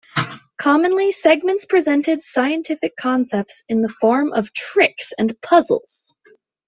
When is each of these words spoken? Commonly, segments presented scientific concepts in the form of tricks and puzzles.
Commonly, 0.57 1.11
segments 1.11 1.63
presented 1.67 2.23
scientific 2.23 2.95
concepts 2.95 3.63
in 3.69 3.83
the 3.83 3.89
form 4.01 4.33
of 4.33 4.51
tricks 4.51 5.13
and 5.19 5.39
puzzles. 5.43 6.15